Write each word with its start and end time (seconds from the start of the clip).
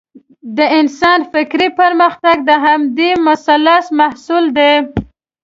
د 0.57 0.59
انسان 0.79 1.19
فکري 1.33 1.69
پرمختګ 1.79 2.35
د 2.49 2.51
همدې 2.65 3.11
مثلث 3.27 3.85
محصول 3.99 4.45
دی. 4.57 4.71